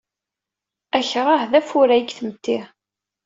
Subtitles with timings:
[0.99, 2.59] Akṛah d afurray deg tmetti.